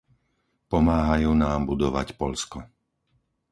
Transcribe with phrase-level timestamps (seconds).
[0.71, 2.59] Pomáhajú nám budovať Poľsko.